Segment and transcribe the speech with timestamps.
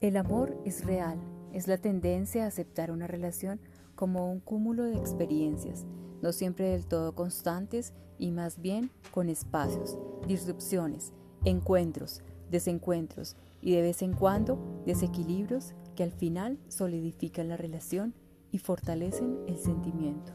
[0.00, 1.18] El amor es real,
[1.52, 3.58] es la tendencia a aceptar una relación
[3.96, 5.86] como un cúmulo de experiencias,
[6.22, 11.12] no siempre del todo constantes y más bien con espacios, disrupciones,
[11.44, 18.14] encuentros, desencuentros y de vez en cuando desequilibrios que al final solidifican la relación
[18.52, 20.32] y fortalecen el sentimiento.